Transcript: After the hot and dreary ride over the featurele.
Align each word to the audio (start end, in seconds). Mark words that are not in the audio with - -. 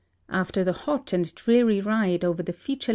After 0.29 0.63
the 0.63 0.73
hot 0.73 1.13
and 1.13 1.31
dreary 1.35 1.79
ride 1.79 2.25
over 2.25 2.41
the 2.41 2.53
featurele. 2.53 2.89